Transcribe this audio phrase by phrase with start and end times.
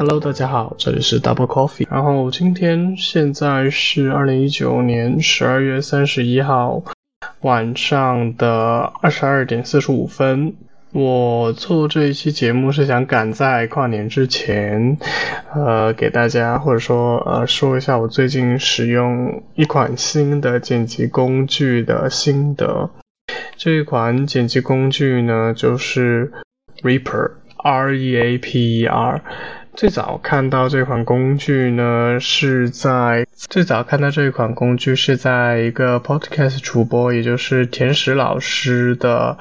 [0.00, 1.86] Hello，大家好，这里是 Double Coffee。
[1.90, 6.82] 然后今天现在是二零一九年十二月三十一号
[7.42, 10.54] 晚上的二十二点四十五分。
[10.92, 14.96] 我做这一期节目是想赶在跨年之前，
[15.54, 22.88] 呃，给大家或者说呃说一下我最近使用一款新的剪辑工具的心得。
[23.54, 26.32] 这一款剪辑工具呢，就是
[26.80, 29.22] Reaper，R E A P E R。
[29.74, 39.38] 最早看到这款工具呢，是在最早看到这一款工具是在一个 podcast 主播，也就是田石老师的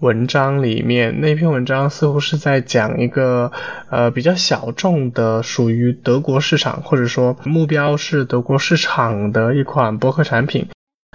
[0.00, 1.20] 文章里面。
[1.20, 3.52] 那篇文章似乎是在讲一个
[3.90, 10.66] 呃比较小众的，属于德国市场，或者说目标是德国市场的一款播客产品。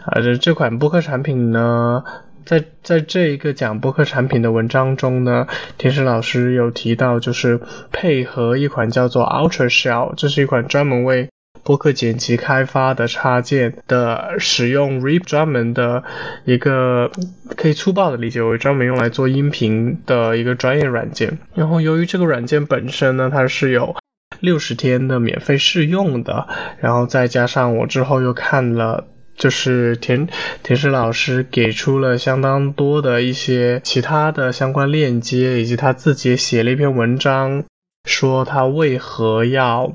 [0.06, 2.04] 啊，这这款播客产品呢。
[2.46, 5.48] 在在这一个讲播客产品的文章中呢，
[5.78, 7.60] 田石老师有提到，就是
[7.92, 11.30] 配合一款叫做 Ultra Shell，这是一款专门为
[11.64, 16.04] 播客剪辑开发的插件的使用 Rip 专门的
[16.46, 17.12] 一个
[17.56, 21.38] 可以粗暴的理解为专门用来做音频的一个专业软件。
[21.54, 23.96] 然后由于这个软件本身呢，它是有
[24.40, 26.48] 六十天的免费试用的，
[26.80, 29.06] 然后再加上我之后又看了。
[29.42, 30.28] 就是田
[30.62, 37.64] 田石老师给出了相当多的一些其他的相关链接，以及他自己写了一篇文章，
[38.06, 39.94] 说他为何要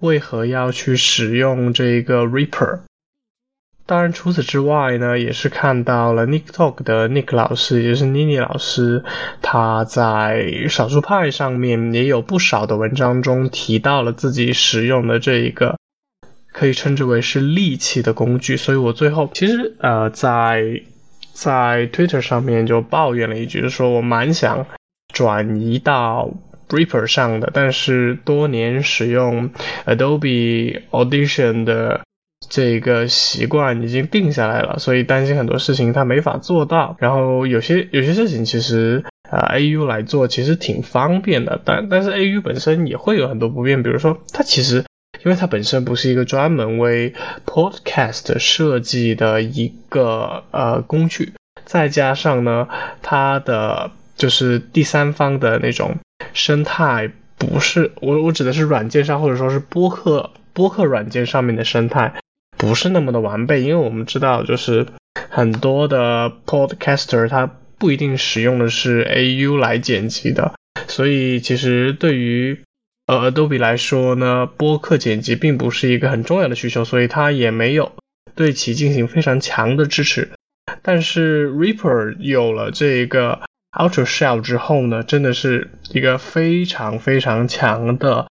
[0.00, 2.78] 为何要去使用这个 Reaper。
[3.84, 9.04] 当然，除此之外呢，也是看到了 Nick Talk 的 Nick 老师，也就是妮妮老师，
[9.42, 15.77] 他在少数派上面也有不少的文章中提到了自己使用的这一个。
[16.58, 20.82] 可以称之为是利器的工具，所以我最后其实呃在
[21.32, 24.66] 在 Twitter 上面就抱怨了一句，就说我蛮想
[25.14, 26.28] 转移到
[26.68, 29.50] Reaper 上的，但是多年使用
[29.86, 32.00] Adobe Audition 的
[32.50, 36.96] 这个习惯已经定下来了，所以担心很多事情它没法做到。
[36.98, 44.82] 然后有些有些事情其实呃 AU 来做其实挺方便的，但但是 AU 本身也会有很多不便，比如说它其实。
[45.24, 47.12] 因为它本身不是一个专门为
[47.44, 51.32] podcast 设计的一个呃工具，
[51.64, 52.68] 再加上呢，
[53.02, 55.96] 它的就是第三方的那种
[56.32, 62.12] 生态不是我我指的是软件上或者说是播客播客软件上面的生态
[62.56, 64.86] 不是那么的完备，因为我们知道就是
[65.28, 67.48] 很多的 podcaster 它
[67.78, 70.54] 不一定使用的是 AU 来剪辑的，
[70.88, 72.58] 所以其实对于
[73.08, 77.90] 呃，Adobe 来说呢，播客剪辑并不是一个很重要的需求，所以它也没有
[78.34, 80.28] 对其进行非常强的支持。
[80.82, 83.40] 但是 Reaper 有了这一个
[83.72, 88.26] Ultra Shell 之后呢，真的是一个非常非常强的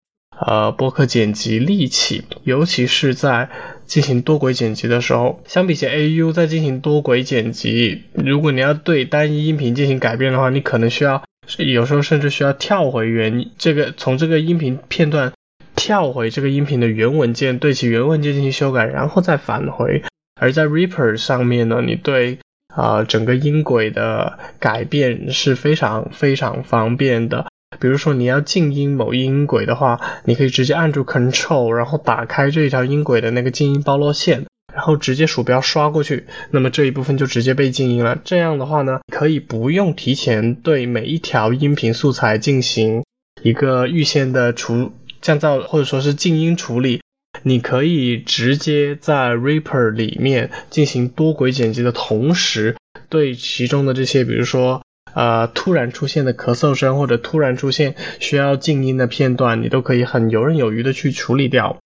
[0.47, 3.48] 呃播客剪辑利器，尤其是在
[3.86, 11.22] 进行多轨剪辑的时候，相比起 AU 在进行多轨剪辑，如果你要对单一音频进行改变的话，你可能需要。
[11.59, 15.33] 有时候甚至需要跳回原这个从这个音频片段
[15.75, 20.03] 跳回这个音频的原文件，对其原文件进行修改，然后再返回。
[20.41, 22.39] 而在 Reaper 上面呢，你对
[22.75, 27.47] 啊整个音轨的改变是非常非常方便的。
[27.78, 34.47] 比如说你要静音某音轨的话，你可以直接按住 Control，然后打开这一条音轨的那个静音包络线。
[34.76, 38.20] 然后直接鼠标刷过去，那么这一部分就直接被静音了。
[38.25, 43.03] 这样的话呢，可以不用提前对每一条音频素材进行
[43.42, 44.92] 一个预先的除
[45.22, 47.00] 降噪或者说是静音处理，
[47.42, 52.77] 你可以直接在 Reaper 里面进行多轨剪辑的同时，
[53.09, 54.83] 对其中的这些，比如说
[55.15, 61.78] 呃突然出现的咳嗽声或者突然出现需要静音的片段，你都可以很游刃有余的去处理掉。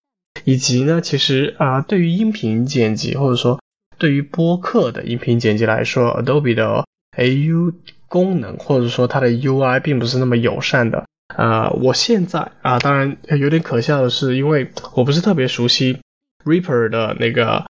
[0.45, 3.61] 以及呢，其实啊，对于音频剪辑或者说
[3.99, 6.85] 对于播客的音频剪辑来说，Adobe 的
[7.17, 7.75] AU
[8.09, 11.05] 功能或者说它的 UI 并不是那么友善的。
[11.37, 15.99] 呃，我现在啊，当然有点可笑的是，因为我不是特别熟悉
[16.45, 17.65] Reaper 的那个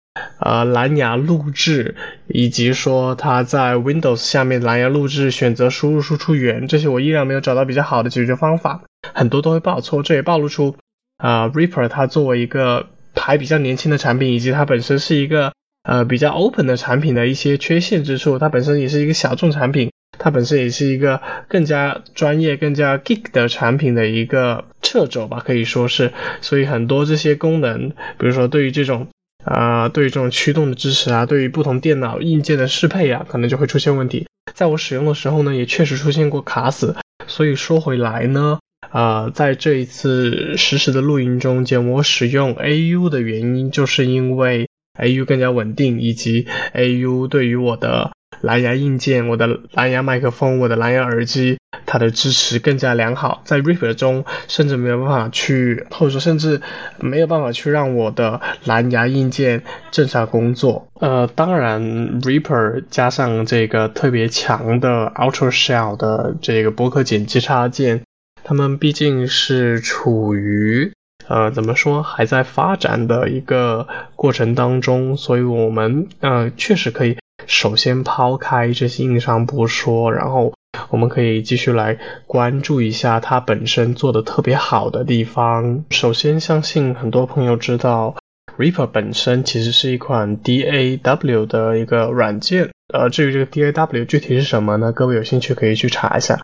[0.40, 1.94] 呃蓝牙录制，
[2.26, 8.82] 以及说它在 Windows 下面蓝牙录制选择输入输出源这些，我依然没有找到比较好的解决方法，
[9.14, 10.76] 很多都会报错，这也暴露出。
[11.18, 15.52] 啊，Ripper 它作为一个还比较年轻的产品，以及它本身是一个
[15.82, 26.12] 呃比较 open 的产品的一些缺陷之处，它本身也是一个小众产品，它本身也是一个更加专业、更加 geek 的产品的一个掣肘吧，可以说是。
[26.40, 29.08] 所以很多这些功能，比如说对于这种
[29.44, 34.26] 啊，对于这种驱动的支持啊，对于不同电脑硬件的适配啊，可能就会出现问题。
[34.52, 36.94] 在我使用的时候呢，也确实出现过卡死。
[37.26, 38.58] 所以说回来呢。
[38.92, 44.68] 呃，在这一次实时的录音中间，我使用 AU 的原因，就是因为
[44.98, 53.42] AU 更加稳定，以及 AU 对于我的蓝牙硬件、我的蓝牙麦克风、我的蓝牙耳机，它的支持更加良好。
[53.44, 56.60] 在 Reaper 中，甚至没有办法去，或者说甚至
[56.98, 60.88] 没有办法去让我的蓝牙硬件正常工作。
[61.00, 61.82] 呃，当然
[62.22, 68.02] ，Reaper 加上这个特别强的 Ultra Shell 的这个播客剪辑插件。
[68.48, 70.92] 他们毕竟是处于
[71.26, 77.16] 呃怎么说还在发展的一个过程当中，所以我们呃确实可以
[77.48, 80.54] 首先抛开这些硬伤不说，然后
[80.90, 81.98] 我们可以继续来
[82.28, 85.84] 关注一下它本身做的特别好的地方。
[85.90, 88.14] 首先，相信很多朋友知道
[88.56, 92.70] ，Reaper 本身其实是一款 DAW 的一个软件。
[92.94, 94.92] 呃，至于这个 DAW 具体是什么呢？
[94.92, 96.38] 各位有兴趣可以去查一下。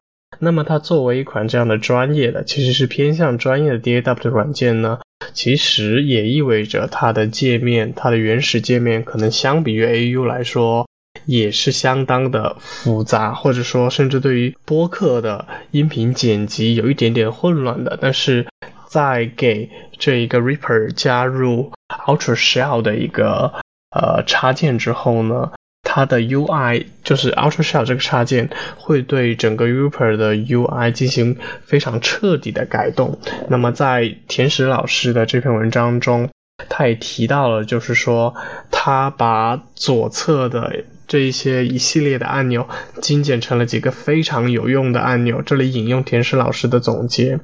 [0.44, 4.99] 那么它作为一款这样的专业的，其实是偏向专业的 DAW 的软件呢，
[5.33, 10.89] 其实也意味着它的界面，它的原始界面可能相比于 AU 来说，
[11.27, 17.97] 也是相当的复杂，或者说甚至对于播客的音频剪辑有一点点混乱的。
[18.00, 18.45] 但是
[18.88, 21.71] 在给这一个 Reaper 加入
[22.09, 23.53] Ultra Shell 的一个
[23.95, 25.53] 呃插件之后呢？
[25.94, 28.49] 它的 UI 就是 Ultra Shell 这个插件
[28.79, 31.37] 会对整个 Reaper 的 UI 进行
[31.67, 33.19] 非常彻底的改动。
[33.50, 36.31] 那么在田石老师的这篇文章中，
[36.71, 38.35] 他也提到了，就是说
[38.71, 42.67] 他把左侧的这一些一系列的按钮
[43.03, 45.43] 精简成了几个非常有用的按钮。
[45.43, 47.38] 这里引用田石老师的总结：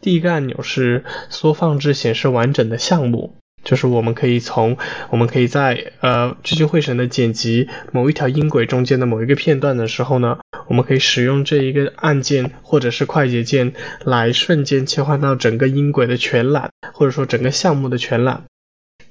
[0.00, 3.36] 第一个按钮是缩放至显示完整的项目。
[3.62, 4.76] 就是我们可以从，
[5.10, 13.72] 我们可以在呃聚精会神的剪辑某一条音轨中间的某一个片段的时候呢，我们可以使用这一个按键或者是快捷键
[14.04, 18.44] 来瞬间切换到整个音轨的全览，或者说整个项目的全览。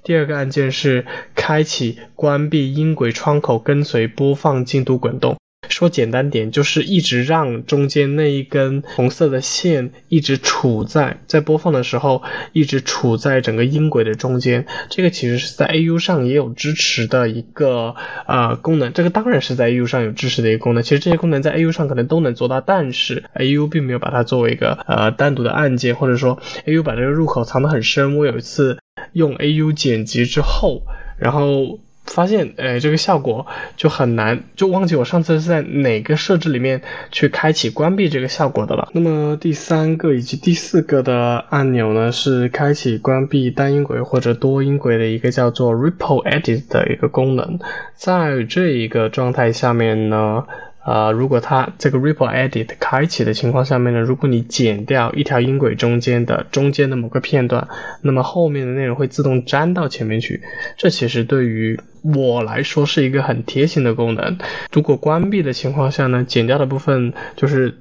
[0.04, 1.06] 第二个按键是
[1.36, 5.38] 开启、关闭音轨窗口，跟随播放进度滚动。
[5.80, 12.22] 说简单点，就是一直让中间那一根红色的线一直处在在播放的时候，
[12.52, 14.66] 一直处在整个音轨的中间。
[14.90, 17.96] 这个其实是在 AU 上也有支持的一个
[18.28, 18.92] 呃功能。
[18.92, 20.84] 这个当然是在 AU 上有支持的一个功能。
[20.84, 28.18] 其实这些功能在 AU 上可能都能做到，但是 AU 并没有把它作为一个呃单独的按键，或者说 AU 把这个入口藏得很深。
[28.18, 28.78] 我有一次
[29.14, 30.82] 用 AU 剪辑之后，
[31.18, 31.80] 然后。
[32.10, 33.46] 发现，哎，这个效果
[33.78, 38.90] 就很难，就忘记我上次是在哪个设置里面去开启、关闭这个效果的了。
[38.94, 47.60] 那么第三个以及第四个的按钮呢，是开启、关闭单音轨或者多音轨的一个叫做 Ripple Edit 的一个功能。
[47.96, 50.44] 在这一个状态下面呢。
[50.90, 57.68] 啊，如果它这个 Ripple Edit 开启的情况下面呢，如果你剪掉一条音轨中间的中间的某个片段，
[58.02, 60.42] 那么后面的内容会自动粘到前面去。
[60.78, 64.40] 这其实对于我来说是一个很贴心的功能。
[64.72, 67.78] 如果关闭的情况下呢，剪掉的部分就是。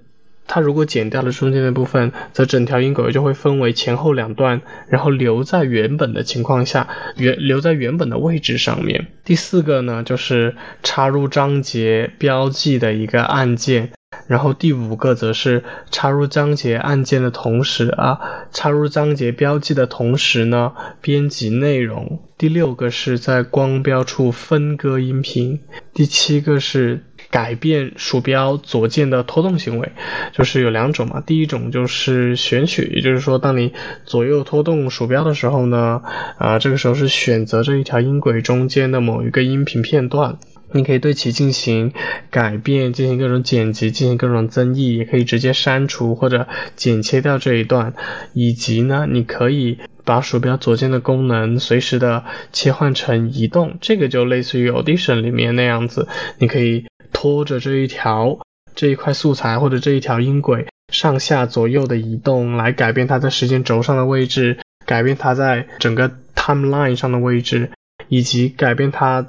[0.48, 9.06] 它如果剪掉了中间的部分，则整条音轨就会分为前后两段，然后留在原本的情况下，原留在原本的位置上面。
[9.24, 13.92] 第四个呢，就是插入章节标记的一个按键，
[14.26, 18.18] 然后第五个则是插入章节按键的同时啊，
[18.50, 22.20] 插入章节标记的同时呢，编辑内容。
[22.38, 25.60] 第六个是在光标处分割音频。
[25.92, 27.04] 第七个是。
[27.30, 29.92] 改变鼠标左键的拖动行为，
[30.32, 31.20] 就是有两种嘛。
[31.20, 33.72] 第一种就是选取，也就是说，当你
[34.06, 36.00] 左右拖动鼠标的时候呢，
[36.38, 40.38] 啊，这个时候是选择这一条音轨中间的某一个音频片段，
[40.72, 41.92] 你可以对其进行
[42.30, 47.92] 改变，进行各种剪辑，进行各种增益，也可以直接删除或者剪切掉这一段，
[48.32, 56.08] 以及呢，你可以把鼠标左键的功能随时的切换成移动，这个就类似于 Audition 里面那样子，
[56.38, 56.87] 你可以。
[57.20, 58.38] 拖着这一条
[58.76, 64.56] 这一块素材或者这一条音轨上下左右的移动，来改变它在时间轴上的位置，
[64.86, 67.72] 改变它在整个 timeline 上的位置，
[68.06, 69.26] 以及改变它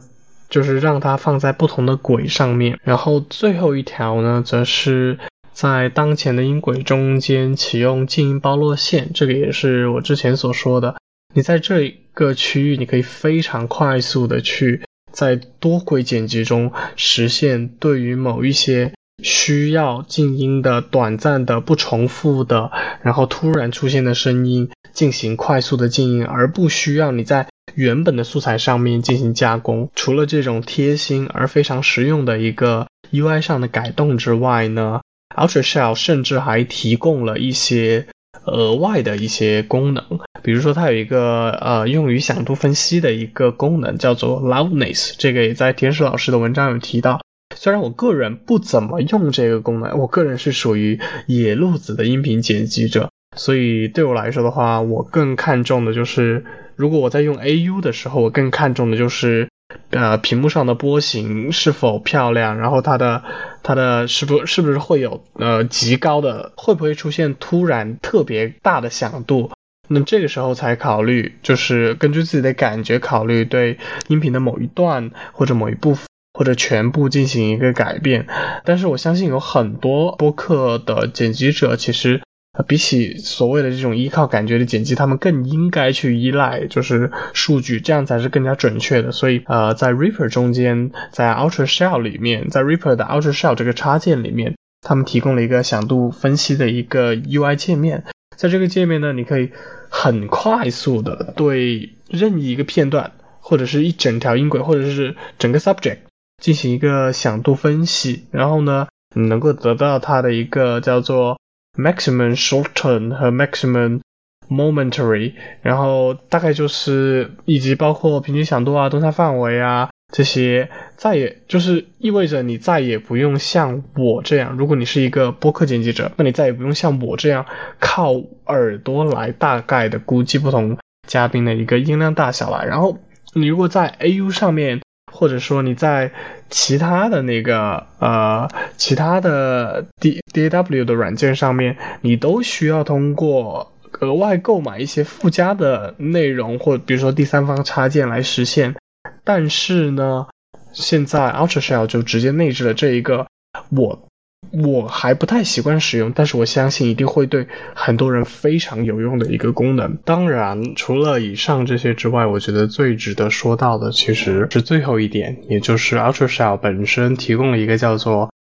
[0.52, 2.80] 就是让它放在不同的轨上面。
[2.84, 5.18] 然后最后一条呢，则是
[5.52, 10.96] 在当前的音轨中间启用静音包络线，这个也是我之前所说的。
[11.34, 14.84] 你在这个区域，你可以非常快速的去。
[15.20, 22.72] 在多轨剪辑中实现对于某一些需要静音的、短暂的、不重复的，
[23.02, 29.92] 然后突然出现的声音进行快速的静音，而不需要你在原本的素材上面进行加工。
[29.94, 35.02] 除了这种贴心而非常实用的一个 UI 上的改动之外呢
[35.36, 38.08] ，Ultra Shell 甚至还提供了一些
[38.46, 40.02] 额外的一些功能，
[40.42, 47.20] 比如说它有一个呃用于响度分析的一个功能，叫做 loudness，这个也在田石老师的文章有提到。
[47.56, 59.48] 虽然我个人不怎么用这个功能，我个人是属于野路子的音频剪辑者，所以对我来说的话，我更看重的就是，如果我在用 AU 的时候，我更看重的就是。
[59.92, 62.58] 呃，屏幕上的波形是否漂亮？
[62.58, 63.24] 然后它的
[63.62, 66.52] 它的是不是不是会有呃极高的？
[66.58, 69.52] 会不会出现突然特别大的响度？
[69.90, 73.78] 那这个时候才考虑，就是根据自己的感觉考虑对
[74.08, 78.26] 音频的某一段或者某一部分或者全部进行一个改变。
[78.64, 82.22] 但是我相信有很多播客的剪辑者其实。
[82.68, 89.14] 比起所谓的这种依靠感觉的剪辑，他们更应该去依赖就是数据，这样才是更加准确的。
[89.14, 98.04] 所以，呃，在 Reaper 中间，在 Ultra Shell 里面，在 Reaper 的 Ultra Shell 这个插件里面，他们提供了一个响度分析的一个 UI 界面。
[98.36, 99.52] 在这个界面呢，你可以
[99.90, 105.98] 很快速的对任意一个片段，或者是一整条音轨，或者是整个 subject
[106.42, 111.38] 进行一个响度分析，然后呢，你能够得到它的一个叫做。
[111.78, 114.02] maximum shorten 和 maximum
[114.50, 127.46] momentary，然后大概就是以及包括平均响度啊、动态范围啊这些，再也就是意味着你再也不用像我这样，如果你是一个播客剪辑者，那你再也不用像我这样
[127.80, 128.14] 靠
[128.48, 132.66] 耳朵来大概的估计不同嘉宾的一个音量大小了。
[132.66, 132.98] 然后
[133.34, 134.80] 你如果在 AU 上面。
[135.12, 136.10] 或者说你在
[136.52, 138.48] 其他的那个呃
[138.78, 148.76] 其他的 D D A W 的软件上面，你都需要通过额外购买一些附加的内容，或比如说第三方插件来实现。
[149.24, 150.28] 但是呢，
[150.74, 153.28] 现在 Ultra Shell 就直接内置了这一个
[153.70, 154.06] 我。
[154.52, 157.46] 我还不太习惯使用，但是我相信一定会对
[157.76, 159.96] 很多人非常有用的一个功能。
[160.06, 168.32] 当然，除了以上这些之外，我觉得最值得说到的其实是最后一点，也就是 Ultra Shell 本身提供了一个叫做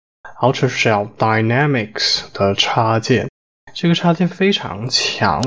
[0.40, 3.28] Ultra Shell Dynamics 的插件。
[3.74, 5.42] 这个插件非常强。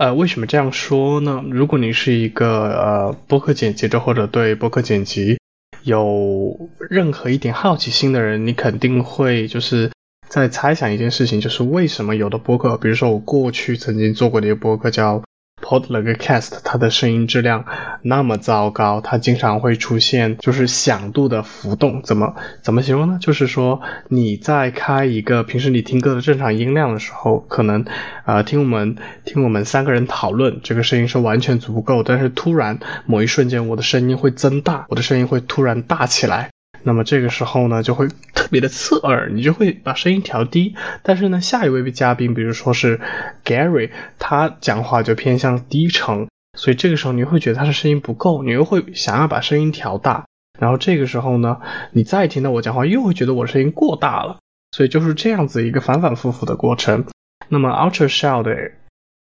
[0.00, 1.44] 呃，为什么这样说呢？
[1.50, 5.38] 如果你是一个呃播客剪辑者，或者对播客剪辑，
[5.82, 9.90] 有任何一点好奇心的人，你肯定会就是
[10.26, 15.22] 在猜想一件事情，就是为什么有的播客，比如说我过去曾经做过的一个播客叫。
[15.62, 17.64] Podcast，它的声音质量
[18.02, 22.02] 那么糟糕，它经常会出现就是响度的浮动。
[22.02, 23.18] 怎么怎么形容呢？
[23.20, 27.84] 就是说你在开一个平时你听歌的正常音量的时候，可能
[28.24, 32.02] 啊听我们听我们三个人讨论，这个声音是完全足够。
[32.02, 36.50] 但是突然某一瞬间，我的声音会增大，我的声音会突然大起来。
[36.82, 40.74] 那么这个时候呢，就会特别的刺耳，你就会把声音调低。
[41.02, 42.98] 但是呢，下一位嘉宾，比如说是
[43.44, 50.24] Gary，他讲话就偏向低沉，所以这个时候你会觉得他的声音不够，你又会想要把声音调大。
[50.58, 51.58] 然后这个时候呢，
[51.92, 54.38] 你再听到我讲话，又会觉得我声音过大了。
[54.74, 57.04] 所以就是这样子一个反反复复的过程。
[57.48, 58.54] 那么 Ultra Shell 的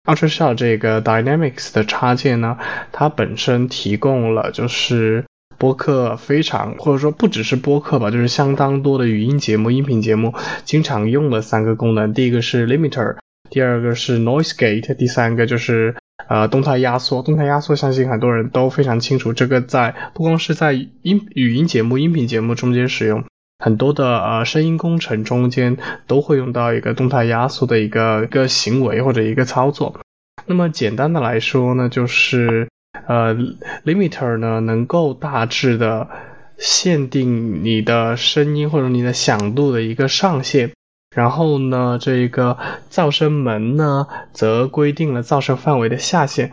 [0.03, 2.57] Ultra Shell 这个 Dynamics 的插件呢，
[2.91, 5.23] 它本身提供了就是。
[5.57, 10.33] 播客非常，或者说不只是播客吧，就是相当多的语音节目、音频节目
[10.63, 12.13] 经常用的三个功能。
[12.13, 13.15] 第一个是 limiter，
[13.49, 15.95] 第二个是 noise gate，第三个就是
[16.27, 17.21] 呃动态压缩。
[17.21, 23.23] 动态压缩相信很多人都非常清楚，这个在不光是在音语音节目、音频节目中间使用，
[23.63, 29.99] 很多的呃声音工程中间都会用到一个动态压缩的一个一个行为或者一个操作。
[30.45, 32.67] 那么简单的来说呢，就是。
[33.07, 33.35] 呃
[33.85, 36.07] ，limiter 呢能够大致的
[36.57, 40.71] 限定你的声音或者你的响度的一个上限，
[41.15, 42.57] 然后呢，这个
[42.89, 46.51] 噪声门呢则规定了噪声范围的下限，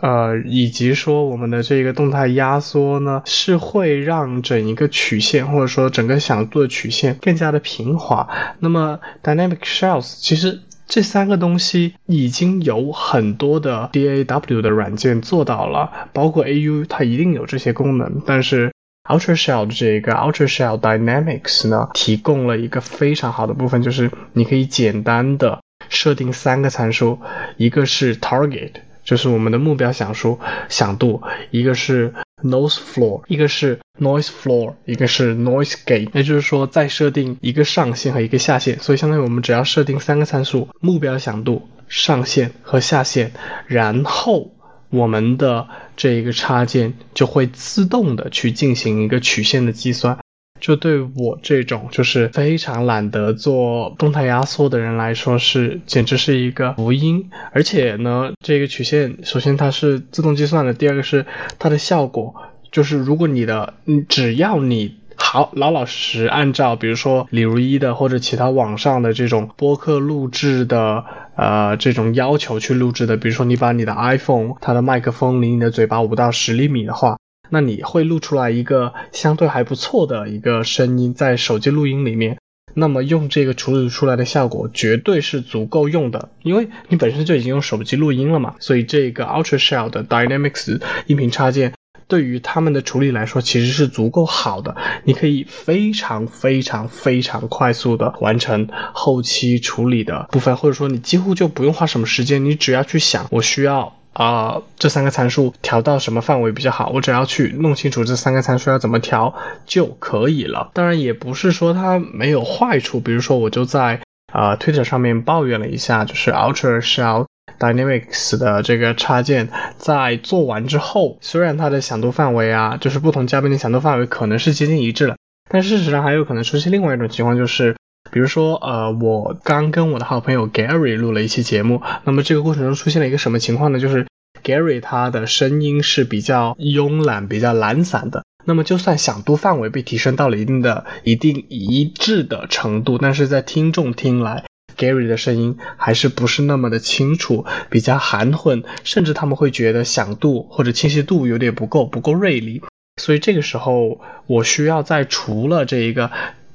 [0.00, 8.28] 呃，以及说我们的这个动态压缩呢是会让整一个曲线或者说整个响度的曲线更加的平滑。
[8.58, 10.60] 那么 dynamic shells 其实。
[10.92, 18.20] 这三个东西已经有很多的 DAW 的软件做到了，包括 AU，它一定有这些功能。
[18.26, 18.70] 但是
[19.08, 27.18] Ultra Shell 的这个 Ultra Shell Dynamics 呢，提供了一个非常好的部分，就是你可以简单的设定三个参数，
[27.56, 28.72] 一个是 Target，
[29.02, 43.32] 就是我们的目标响数响度，一个是 nose Floor，一个是 Noise Floor，一个是 Noise Gate，也就是说再设定一个上限和一个下限，所以相当于我们只要设定三个参数：目标响度、上限和下限，
[43.66, 44.52] 然后
[44.90, 50.18] 我们的这一个插件就会自动的去进行一个曲线的计算。
[50.62, 57.28] 就对我这种就是非常懒得做动态压缩的人来说，是简直是一个福音。
[57.50, 61.26] 而且呢，这个曲线首先它是自动计算的，第二个是
[61.58, 62.32] 它的效果，
[62.70, 71.04] 就是如果你的，嗯，只要你好老老实实按照，比如说李如一的或者其他网上的这种播客录制的
[71.36, 77.18] 呃这种要求去录制的，比如说你把你的 iPhone 它的麦克风离你的嘴巴五到十厘米的话。
[77.54, 82.38] 那你会录出来一个相对还不错的一个声音，在手机录音里面，
[82.72, 91.74] 那么用这个处理出来的效果绝对是足够用的，因为你本身就已经用手机录音了嘛，所以这个 Ultra Shell 的 Dynamics 音频插件
[92.08, 103.94] 对于他们的处理来说其实是足够好的，你可以非常非常非常快速的完成后期处理的部分，或者说你几乎就不用花什么时间，你只要去想我需要。
[104.12, 106.90] 啊，这三个参数调到什么范围比较好？
[106.94, 110.70] 我只要去弄清楚这三个参数要怎么调就可以了。
[110.74, 113.00] 当然，也不是说它没有坏处。
[113.00, 114.00] 比如说，我就在
[114.32, 117.26] 啊 Twitter 上面抱怨了一下，就是 Ultra Shell
[117.58, 125.16] Dynamics 的这个插件在做完之后，虽然它的响度范围啊，就是不同嘉宾的响度范围可能是接近一致了，
[125.48, 127.74] 但事实上还有可能出现另外一种情况，就是。
[128.10, 133.78] 比如说，呃，我刚跟我的好朋友 Gary 录了一期节目，那么这个过程中出现了一个什么情况呢？
[133.78, 134.06] 就是
[134.44, 138.22] Gary 他的声音是比较慵懒、比较懒散的。
[138.44, 144.44] 那么就算响度范围被提升到了一定的、一定一致的程度，但是在听众听来
[144.76, 152.60] ，Gary 的声音还是不是那么的清楚，比较含混，甚至他们会觉得响度或者清晰度有点不够，不够锐利。
[153.00, 156.10] 所以这个时候，我需要在除了这一个。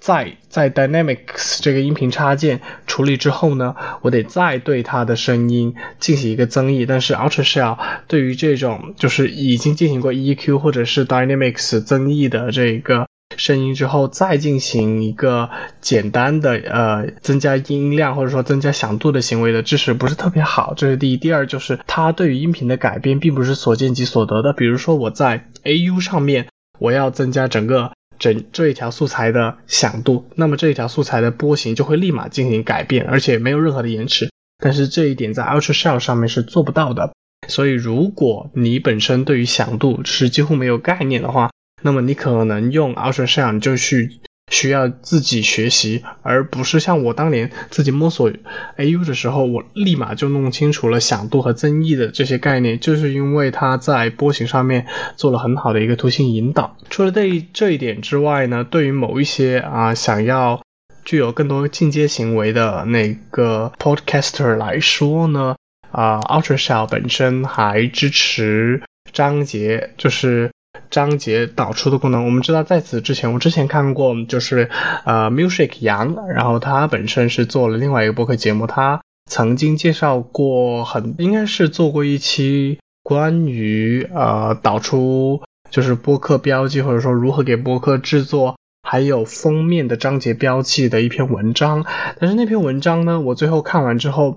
[0.08, 6.86] 在在 Dynamics 这个音频插件处理之后呢，我得再对它的声音进行一个增益。
[6.86, 15.50] 但是 Ultra Shell 对于这种就是已经进行过 EQ 或者是 Dynamics 增益的这个声音之后，再进行一个
[15.82, 20.74] 简单的呃增加音量或者说增加响度的行为的支持不是特别好。
[20.78, 21.18] 这是第一。
[21.18, 24.54] 第二就是它对于音频的改变并不是所见即所得的。
[24.54, 26.48] 比如说我在 AU 上面
[26.80, 27.92] 我要增加整个。
[28.20, 34.30] 整这一条素材的响度，那么这一条素材的波形就会立马进行改变，而且没有任何的延迟。
[34.64, 37.12] 但是这一点在 Ultra Shell 上面是做不到的。
[37.48, 41.52] 所以如果你本身对于响度是几乎没有概念的话，
[41.82, 44.20] 那么你可能用 Ultra Shell 你就去。
[44.50, 48.32] 需要自己学习，而不是像我当年自己摸索
[48.78, 54.86] AU 的时候，我立马就弄清楚了响度和增益的这些概念，就是因为它在波形上面
[55.18, 56.78] 做了很好的一个图形引导。
[56.90, 60.62] 除了这这一点之外呢，对于某一些啊想要
[61.04, 65.58] 具有更多进阶行为的那个 Podcaster 来说呢，
[65.92, 68.82] 啊 Ultra Shell 本身还支持
[69.12, 70.50] 章节，就是。
[70.90, 74.70] 章节导出的功能，我们知道在此之前，我之前看过，就是
[75.06, 91.86] 呃，Music 杨，然后他本身是做了另外一个播客节目，他曾经介绍过很，应该是做过一期关于呃导出，就是播客标记或者说如何给播客制作，还有封面的章节标记的一篇文章，
[92.20, 94.36] 但是那篇文章呢，我最后看完之后。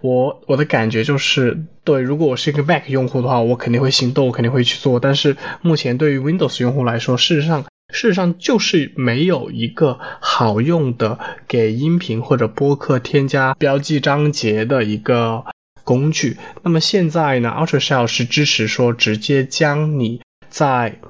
[0.00, 5.00] 我我的感觉就是，对，如果我是一个 Mac 用户的话，我肯定会心动，我肯定会去做。
[5.00, 15.44] 但是目前对于 Windows 用户来说，事实上事实上就是没有一个好用的给音频或者播客添加标记章节的一个
[15.82, 16.36] 工具。
[16.62, 21.00] 那么现在呢，Ultra Shell 是支持说直接将你在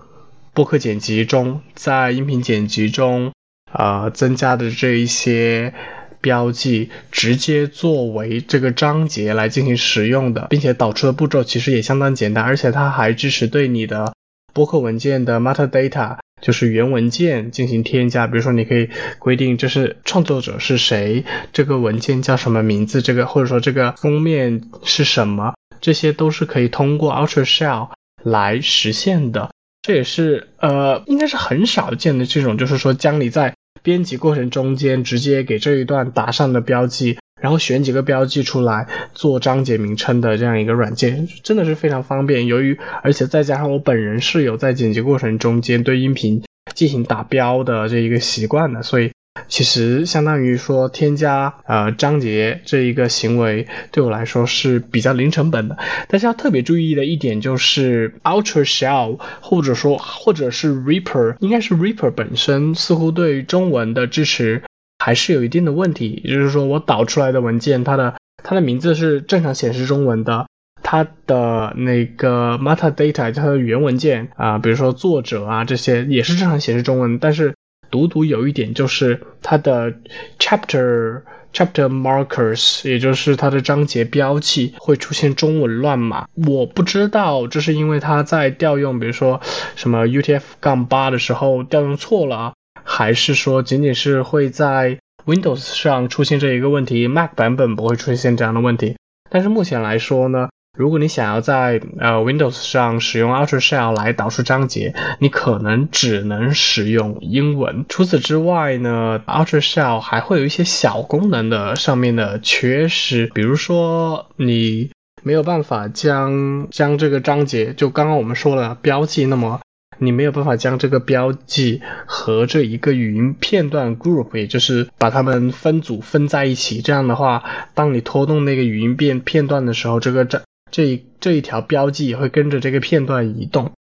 [0.54, 3.32] 播客剪辑中，在音频剪辑中，
[3.72, 5.74] 呃，增加的这一些。
[6.20, 14.12] 标记直接作为这个章节来进行使用的，并且导出的步骤其实也相当简单，而且它还支持对你的
[14.52, 18.26] 播客文件的 metadata，就是原文件进行添加。
[18.26, 27.90] 比如说，你可以规定这是创作者是谁，这个文件叫什么名字，这个或者说这个封面是什么，这些都是可以通过 Ultra Shell
[28.24, 29.50] 来实现的。
[29.82, 42.46] 这也是呃，应该是很少见的这种，就是说将你在编辑过程中间直接给这一段打上的标记，然后选几个标记出来做章节名称的这样一个软件，真的是非常方便。
[42.46, 46.42] 由于而且再加上我本人是有在剪辑过程中间对音频
[46.74, 49.10] 进行打标的这一个习惯的，所以。
[49.46, 55.76] 其实相当于说添加呃章节这一个行为对我来说是比较零成本的，
[56.08, 64.62] 但是要特别注意的一点就是 Ultra Shell 或者说或者是 Reaper，应该是 Reaper 本身似乎对中文的支持
[64.98, 70.46] 还是有一定的问题，也就是说我导出来的文件它的它的名字是正常显示中文的，
[70.82, 77.54] 它的那个 metadata 它的原文件啊，比如说作者啊这些也是正常显示中文，但是。
[77.90, 79.92] 独独有一点就是它的
[80.38, 81.22] chapter
[81.52, 86.26] chapter markers，也就是它的章节标记会出现中文乱码。
[86.46, 89.40] 我不知道这是因为它在调用，比如说
[89.74, 92.52] 什么 UTF 杠八的时候调用错了，
[92.84, 98.96] 还是说仅仅是会在 Windows 上出现这一个问题，Mac 版本不会出现这样的问题。
[99.30, 100.48] 但是目前来说呢？
[100.78, 107.84] 如果你想要在呃 Windows 上使用 Ultra Shell 来导出章节，你可能只能使用英文。
[107.88, 114.92] 除此之外呢，Ultra Shell 还会有一些小功能的上面的缺失，比如说你
[115.24, 119.60] 没有办法将将这个章节，就刚刚我们说了标记，那么
[119.98, 126.80] 你没有办法将这个标记和这一个语音片段 group，也就是把它们分组分在一起。
[126.80, 127.42] 这样的话，
[127.74, 133.72] 当你拖动那个语音片片段的时候，这个章这一这一条标记也会跟着这个片段移动，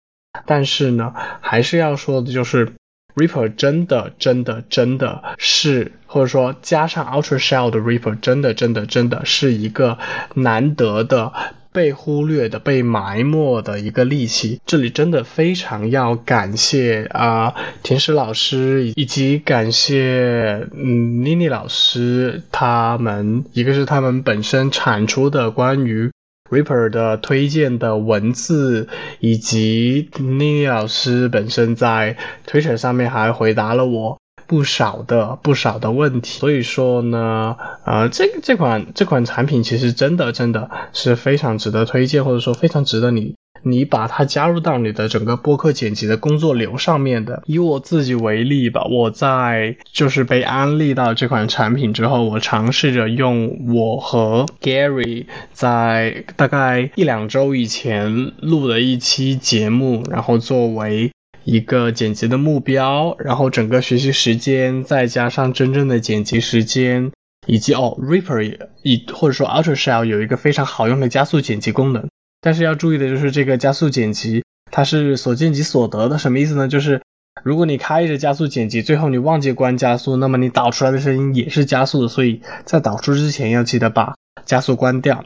[0.47, 2.73] 但是呢，还是要说的就是
[3.15, 9.99] Reaper 真的真的真的是，或者说加上 Ultra Shell 的 Reaper 真的真的真的是一个
[10.35, 11.33] 难得的
[11.73, 14.61] 被忽略的被埋没的一个利器。
[14.67, 26.11] 这里真的非常要感谢啊，田石老师以及感谢嗯妮妮老师他们，一个是他们本身产出的关于。
[26.51, 28.89] Ripper 的推荐的文字，
[29.21, 43.36] 以及妮妮老师本身在 Twitter 上面还回答了我不少的不少的问题，所以说呢，呃，这这款这款产品其实真的真的是非常值得推荐，或者说非常值得你。
[43.69, 47.43] 你把它加入到你的整个播客剪辑的工作流上面的。
[47.47, 61.11] 以我自己为例吧，我在就是被安利到这款产品之后，我尝试着用我和 Gary 在大概一两周以前录的一期节目，然后作为
[61.43, 67.11] 一个剪辑的目标，然后整个学习时间再加上真正的剪辑时间，
[67.49, 72.09] 以及哦，Reaper 以或者说 Ultra Shell 有一个非常好用的加速剪辑功能。
[72.47, 76.17] 但是要注意的就是这个加速剪辑，它是所见即所得的。
[76.17, 76.69] 什么意思呢？
[76.69, 77.03] 就是
[77.43, 82.07] 如果你开着加速剪辑，最后你忘记关加速，那么你导出来的声音也是加速的。
[82.07, 85.25] 所以在导出之前要记得把加速关掉。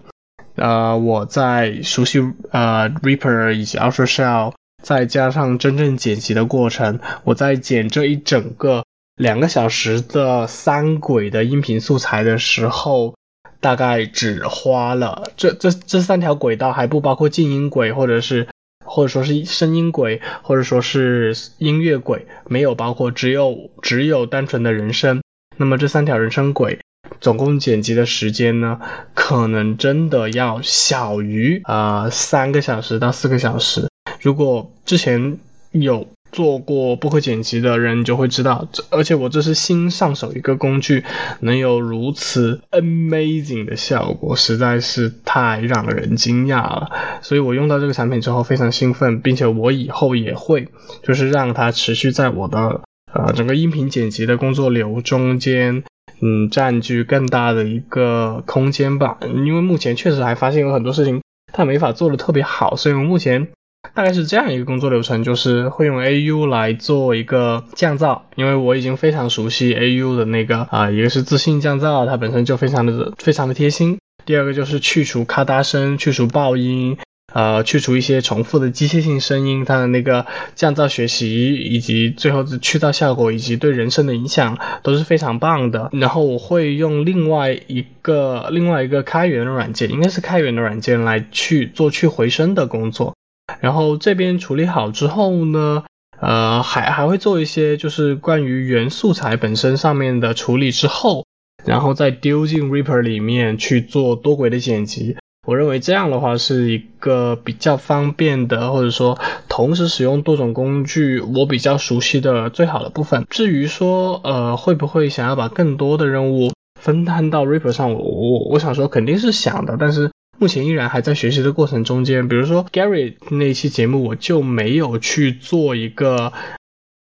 [0.54, 2.20] 呃，我在熟悉
[2.52, 8.82] 呃 Reaper 以及 Ultra Shell，再加上真正剪辑的过程，我在剪这一整个
[9.16, 13.14] 两个小时的三轨的音频素材的时候。
[13.60, 18.48] 大概只花了这这这三条轨道，还不包括静音轨，或者是
[18.84, 25.20] 或者说是声音轨，或者说是音乐轨，没有包括，只有只有单纯的人声。
[25.56, 26.78] 那么这三条人声轨，
[27.20, 28.80] 总共剪辑的时间呢，
[29.14, 33.88] 可能真的要小于啊三个小时到四个小时。
[34.20, 35.38] 如果之前
[35.72, 36.06] 有。
[36.32, 41.04] 做过播客剪辑的人就会知道，这而且我这是新上手一个工具，
[41.40, 46.90] 能有如此 amazing 的效果，实在是太让人惊讶了。
[47.20, 50.68] 所以我用到这个产品之后非常兴奋，并且我以后也会
[51.02, 52.80] 就是让它持续在我的
[53.12, 55.82] 呃整个音频剪辑的工作流中间，
[56.20, 59.18] 嗯，占据更大的一个空间吧。
[59.22, 61.20] 因为目前确实还发现有很多事情
[61.52, 63.48] 它没法做的特别好，所以我目前。
[63.94, 73.98] 大概是这样一个工作流程，就是会用 AU 来做一个降噪，因为我已经非常熟悉 AU 的那个啊，一个是自信降噪，它本身就非常的非常的贴心。
[74.24, 76.96] 第二个就是去除咔嗒声，去除爆音，
[77.32, 80.24] 呃，去除一些重复的机械性声音，它的那个
[80.54, 85.88] 降噪学习以及最后的去噪效果以及对人声的影响都是非常棒的。
[85.92, 93.14] 然后我会用另外一个另外一个开源的软件，应该是开源的软件来去做去回声的工作。
[93.60, 95.84] 然后这边处理好之后呢，
[96.18, 101.24] 呃，还还会做一些就是关于原素材本身上面的处理之后，
[101.64, 105.16] 然后再丢进 Reaper 里面去做多轨的剪辑。
[105.46, 109.18] 我认为这样的话是一个比较方便的，或者说
[109.48, 113.26] 同时使用多种工具，我比较熟悉的最好的部分。
[113.28, 120.10] 至于说呃会不会想要把更多的任务分摊到 Reaper 上，我我我想说肯定是想的，但是。
[120.40, 126.32] 目前依然还在学习的过程中间，比如说 Gary 那期节目，我就没有去做一个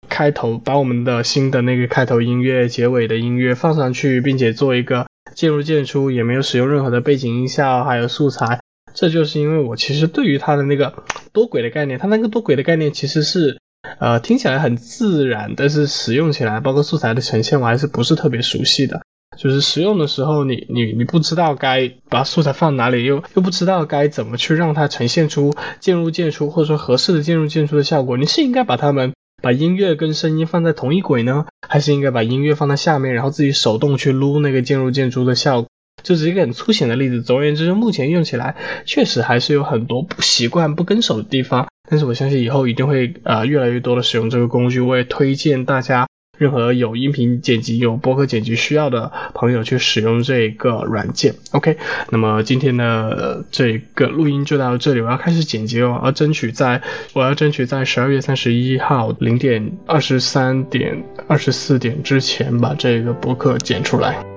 [0.08, 8.58] 开头，把我们的新的那个开头音乐、结尾的音乐放上去，并且做一个渐入渐出，也没有使用任何的背景音效，还有素材。
[8.92, 10.92] 这就是因为我其实对于它的那个
[11.32, 13.60] 多轨的概念，它那个多轨的概念其实是
[14.00, 19.00] 呃听起来很自然，但是使用起来，包括素材的呈现，我还是不是特别熟悉的。
[19.40, 28.18] 就是使用的时候，你你你不知道该把素材放哪里，又又不知道该怎么去让它呈现出渐入渐出，或者说合适的渐入渐出的效果。
[28.18, 35.70] 你是应该把它们把音乐跟声音放在同一轨呢，还是应该把音乐放在下面，然后自己手动去撸那个渐入渐出的效果？
[36.02, 37.22] 这是一个很粗浅的例子。
[37.22, 41.66] 总而言之，目前用起来确实还是有很多不习惯、不跟手的地方。
[41.88, 44.80] 但是我相信以后一定会呃越来越多的使用这个工具。
[44.80, 46.06] 我也推荐大家。
[46.40, 51.34] 任何有音频剪辑、有播客剪辑需要的朋友去使用这个软件。
[51.50, 51.76] OK，
[52.08, 56.80] 那么今天的这个录音就到这里，我要开始剪辑了，我要争取在，
[57.12, 64.29] 我要争取在十二月三十一号零点二十三点二十四点之前把这个播客剪出来。